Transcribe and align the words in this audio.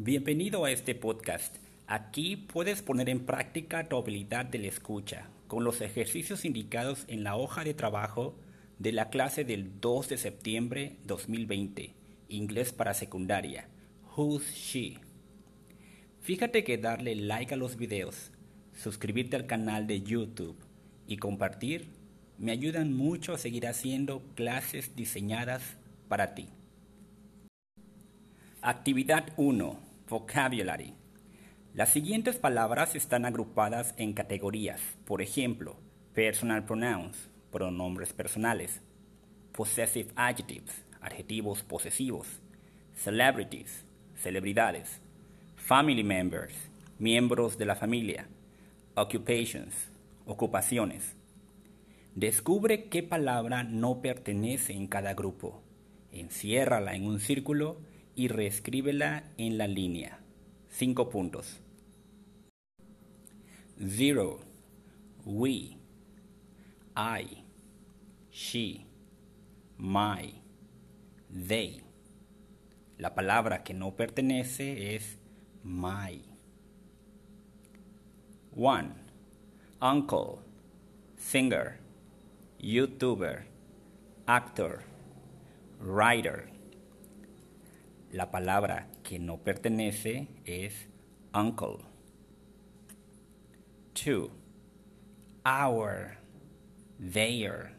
Bienvenido 0.00 0.64
a 0.64 0.70
este 0.70 0.94
podcast. 0.94 1.56
Aquí 1.88 2.36
puedes 2.36 2.82
poner 2.82 3.08
en 3.08 3.26
práctica 3.26 3.88
tu 3.88 3.96
habilidad 3.96 4.46
de 4.46 4.60
la 4.60 4.68
escucha 4.68 5.28
con 5.48 5.64
los 5.64 5.80
ejercicios 5.80 6.44
indicados 6.44 7.04
en 7.08 7.24
la 7.24 7.34
hoja 7.34 7.64
de 7.64 7.74
trabajo 7.74 8.36
de 8.78 8.92
la 8.92 9.10
clase 9.10 9.42
del 9.42 9.80
2 9.80 10.10
de 10.10 10.16
septiembre 10.16 10.98
2020, 11.02 11.94
Inglés 12.28 12.72
para 12.72 12.94
secundaria, 12.94 13.66
Who's 14.16 14.54
She. 14.54 14.98
Fíjate 16.20 16.62
que 16.62 16.78
darle 16.78 17.16
like 17.16 17.54
a 17.54 17.56
los 17.56 17.76
videos, 17.76 18.30
suscribirte 18.80 19.34
al 19.34 19.46
canal 19.46 19.88
de 19.88 20.02
YouTube 20.02 20.58
y 21.08 21.16
compartir 21.16 21.88
me 22.38 22.52
ayudan 22.52 22.92
mucho 22.92 23.32
a 23.32 23.38
seguir 23.38 23.66
haciendo 23.66 24.22
clases 24.36 24.94
diseñadas 24.94 25.76
para 26.06 26.36
ti. 26.36 26.46
Actividad 28.62 29.32
1. 29.36 29.87
Vocabulary. 30.08 30.94
Las 31.74 31.90
siguientes 31.90 32.36
palabras 32.36 32.94
están 32.94 33.26
agrupadas 33.26 33.92
en 33.98 34.14
categorías. 34.14 34.80
Por 35.04 35.20
ejemplo, 35.20 35.76
personal 36.14 36.64
pronouns, 36.64 37.28
pronombres 37.52 38.14
personales. 38.14 38.80
Possessive 39.52 40.08
adjectives, 40.16 40.86
adjetivos 41.02 41.62
posesivos. 41.62 42.26
Celebrities, 42.94 43.84
celebridades. 44.16 45.02
Family 45.56 46.02
members, 46.02 46.54
miembros 46.98 47.58
de 47.58 47.66
la 47.66 47.76
familia. 47.76 48.28
Occupations, 48.94 49.74
ocupaciones. 50.24 51.16
Descubre 52.14 52.88
qué 52.88 53.02
palabra 53.02 53.62
no 53.62 54.00
pertenece 54.00 54.72
en 54.72 54.86
cada 54.86 55.12
grupo. 55.12 55.62
Enciérrala 56.12 56.94
en 56.94 57.04
un 57.04 57.20
círculo 57.20 57.76
y 58.18 58.26
reescríbela 58.26 59.22
en 59.36 59.58
la 59.58 59.68
línea. 59.68 60.18
Cinco 60.68 61.08
puntos. 61.08 61.60
Zero. 63.80 64.40
We. 65.24 65.76
I. 66.96 67.44
She. 68.32 68.84
My. 69.76 70.34
They. 71.30 71.80
La 72.96 73.14
palabra 73.14 73.62
que 73.62 73.72
no 73.72 73.94
pertenece 73.94 74.96
es 74.96 75.16
my. 75.62 76.20
One. 78.56 78.94
Uncle. 79.80 80.40
Singer. 81.16 81.78
YouTuber. 82.58 83.44
Actor. 84.26 84.82
Writer. 85.78 86.57
La 88.12 88.30
palabra 88.30 88.86
que 89.02 89.18
no 89.18 89.36
pertenece 89.36 90.28
es 90.46 90.88
uncle. 91.34 91.80
Two. 93.92 94.30
Our. 95.44 96.16
Their. 96.98 97.72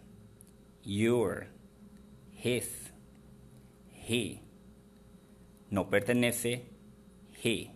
Your. 0.83 1.47
His. 2.31 2.91
He. 3.87 4.41
No 5.71 5.89
pertenece 5.89 6.61
he. 7.31 7.71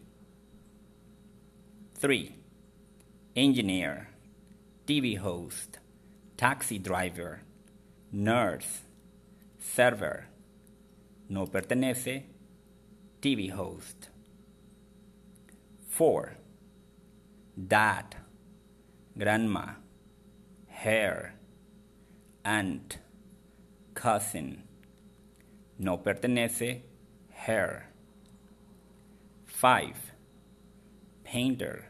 Three. 1.95 2.35
Engineer. 3.35 4.09
TV 4.85 5.17
host. 5.17 5.79
Taxi 6.37 6.77
driver. 6.77 7.41
Nurse. 8.11 8.83
Server. 9.59 10.27
No 11.29 11.47
pertenece 11.47 12.25
TV 13.23 13.49
host. 13.52 14.09
4. 15.95 16.35
Dad, 17.55 18.17
grandma, 19.17 19.75
hair, 20.67 21.36
aunt, 22.43 22.98
cousin. 23.93 24.64
No 25.80 25.98
pertenece 25.98 26.81
hair. 27.30 27.87
5. 29.45 30.11
Painter, 31.23 31.86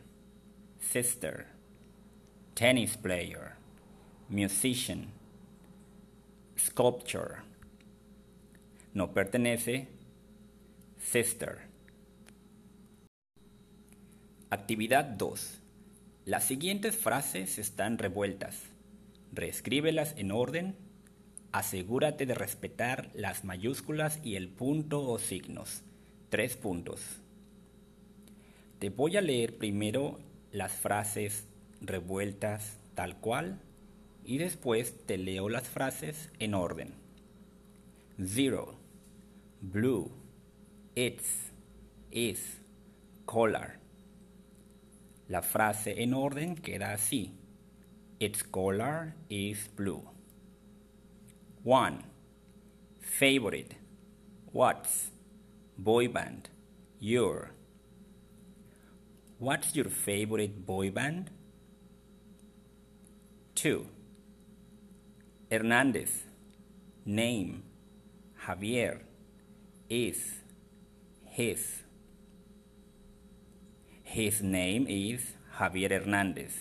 sister, 0.79 1.47
tennis 2.53 2.95
player, 2.95 3.57
musician, 4.29 5.07
sculpture. 6.55 7.41
No 8.93 9.07
pertenece 9.07 9.87
sister. 11.03 11.59
Actividad 14.49 15.05
2. 15.05 15.59
Las 16.25 16.45
siguientes 16.45 16.95
frases 16.95 17.59
están 17.59 17.97
revueltas. 17.97 18.63
Reescríbelas 19.31 20.15
en 20.17 20.31
orden. 20.31 20.75
Asegúrate 21.51 22.25
de 22.25 22.33
respetar 22.33 23.11
las 23.13 23.43
mayúsculas 23.43 24.19
y 24.23 24.37
el 24.37 24.49
punto 24.49 25.07
o 25.07 25.19
signos. 25.19 25.83
Tres 26.29 26.55
puntos. 26.55 27.01
Te 28.79 28.89
voy 28.89 29.17
a 29.17 29.21
leer 29.21 29.57
primero 29.57 30.19
las 30.51 30.71
frases 30.71 31.45
revueltas 31.81 32.77
tal 32.95 33.17
cual 33.19 33.59
y 34.25 34.37
después 34.37 35.05
te 35.05 35.17
leo 35.17 35.49
las 35.49 35.67
frases 35.67 36.31
en 36.39 36.53
orden. 36.53 36.93
Zero. 38.17 38.75
Blue 39.61 40.22
its, 40.95 41.51
is, 42.11 42.39
color. 43.25 43.79
La 45.29 45.41
frase 45.41 45.95
en 45.97 46.13
orden 46.13 46.55
queda 46.55 46.93
así. 46.93 47.31
Its 48.19 48.43
color 48.43 49.15
is 49.29 49.67
blue. 49.75 50.03
1. 51.63 52.03
Favorite. 53.01 53.75
What's? 54.51 55.11
Boy 55.77 56.07
band. 56.07 56.49
Your. 56.99 57.51
What's 59.39 59.75
your 59.75 59.89
favorite 59.89 60.65
boy 60.65 60.91
band? 60.91 61.31
2. 63.55 63.87
Hernandez. 65.49 66.23
Name. 67.05 67.63
Javier. 68.45 68.99
Is 69.89 70.42
his. 71.33 71.81
His 74.03 74.43
name 74.43 74.85
is 74.87 75.33
Javier 75.57 75.89
Hernandez. 75.89 76.53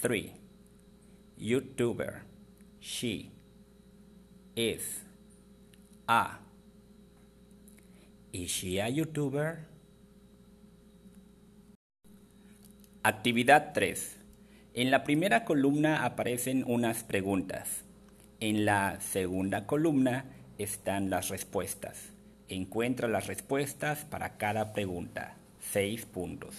3. 0.00 0.32
YouTuber. 1.40 2.22
She 2.78 3.32
is 4.54 5.02
a. 6.06 6.38
Is 8.32 8.48
she 8.48 8.78
a 8.78 8.86
YouTuber? 8.86 9.58
Actividad 13.02 13.74
3. 13.74 14.18
En 14.74 14.92
la 14.92 15.02
primera 15.02 15.44
columna 15.44 16.04
aparecen 16.04 16.62
unas 16.64 17.02
preguntas. 17.02 17.82
En 18.38 18.64
la 18.64 19.00
segunda 19.00 19.66
columna 19.66 20.26
están 20.58 21.10
las 21.10 21.28
respuestas. 21.30 22.17
Encuentra 22.48 23.08
las 23.08 23.26
respuestas 23.26 24.04
para 24.04 24.38
cada 24.38 24.72
pregunta. 24.72 25.36
6 25.60 26.06
puntos. 26.06 26.54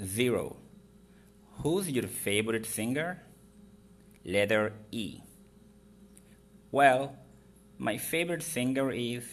0. 0.00 0.56
Who's 1.62 1.88
your 1.88 2.06
favorite 2.06 2.66
singer? 2.66 3.22
Letter 4.24 4.74
E. 4.90 5.20
Well, 6.70 7.16
my 7.78 7.96
favorite 7.96 8.42
singer 8.42 8.92
is 8.92 9.24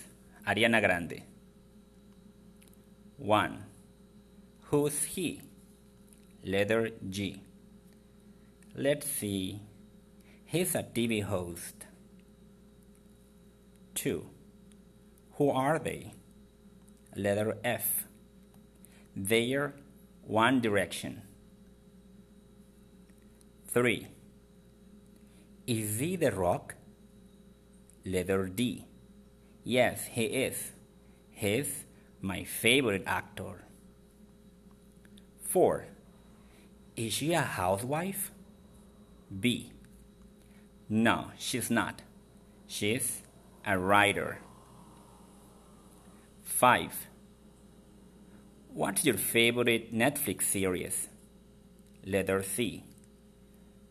Ariana 0.48 0.80
Grande. 0.80 1.24
1. 3.18 3.64
Who's 4.72 5.04
he? 5.04 5.42
Letter 6.44 6.92
G. 7.10 7.42
Let's 8.74 9.08
see. 9.08 9.60
He's 10.46 10.76
a 10.76 10.84
TV 10.84 11.24
host. 11.24 11.86
2. 13.96 14.26
Who 15.38 15.50
are 15.50 15.80
they? 15.80 16.14
Letter 17.16 17.58
F. 17.64 18.06
They're 19.16 19.74
One 20.24 20.62
Direction. 20.62 21.22
3. 23.68 24.08
Is 25.68 26.00
he 26.00 26.16
the 26.16 26.32
rock? 26.32 26.76
Letter 28.06 28.48
D. 28.48 28.86
Yes, 29.64 30.06
he 30.12 30.24
is. 30.24 30.72
He's 31.32 31.86
my 32.22 32.44
favorite 32.44 33.04
actor. 33.06 33.66
4. 35.42 35.86
Is 36.96 37.12
she 37.12 37.34
a 37.34 37.42
housewife? 37.42 38.32
B. 39.38 39.74
No, 40.88 41.32
she's 41.38 41.70
not. 41.70 42.04
She's 42.68 43.22
a 43.66 43.78
writer. 43.78 44.40
5. 46.46 47.08
What's 48.74 49.04
your 49.04 49.18
favorite 49.18 49.94
Netflix 49.94 50.44
series? 50.44 51.10
Letter 52.06 52.44
C. 52.44 52.84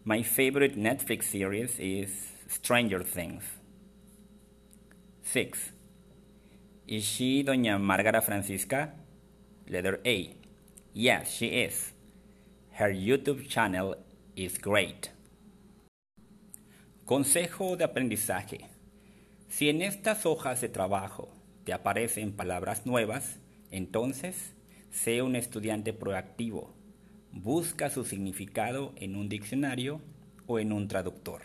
My 0.05 0.23
favorite 0.23 0.77
Netflix 0.77 1.25
series 1.25 1.79
is 1.81 2.33
Stranger 2.47 3.03
Things. 3.03 3.43
6. 5.25 5.73
Is 6.87 7.05
she 7.05 7.43
Doña 7.43 7.79
Margara 7.79 8.23
Francisca? 8.23 8.93
Letter 9.69 10.01
A. 10.07 10.37
Yes, 10.95 11.33
she 11.33 11.47
is. 11.49 11.93
Her 12.71 12.93
YouTube 12.93 13.49
channel 13.49 13.97
is 14.37 14.59
great. 14.59 15.11
Consejo 17.05 17.77
de 17.77 17.85
aprendizaje. 17.85 18.69
Si 19.49 19.69
en 19.69 19.83
estas 19.83 20.25
hojas 20.25 20.61
de 20.61 20.69
trabajo 20.69 21.34
te 21.65 21.73
aparecen 21.73 22.33
palabras 22.33 22.87
nuevas, 22.87 23.41
entonces 23.71 24.55
sé 24.91 25.23
un 25.23 25.35
estudiante 25.35 25.93
proactivo. 25.93 26.75
Busca 27.33 27.91
su 27.91 28.05
significado 28.05 28.93
en 28.97 29.17
un 29.17 29.29
diccionario 29.29 30.01
o 30.47 30.59
en 30.59 30.73
un 30.73 30.89
traductor. 30.89 31.43